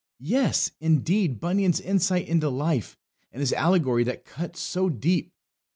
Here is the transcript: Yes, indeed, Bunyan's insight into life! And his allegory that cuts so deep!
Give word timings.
Yes, 0.19 0.71
indeed, 0.79 1.39
Bunyan's 1.39 1.79
insight 1.79 2.27
into 2.27 2.49
life! 2.49 2.97
And 3.31 3.39
his 3.39 3.53
allegory 3.53 4.03
that 4.05 4.25
cuts 4.25 4.59
so 4.59 4.89
deep! 4.89 5.31